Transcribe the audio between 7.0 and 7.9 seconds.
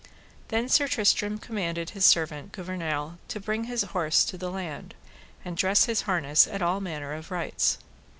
of rights.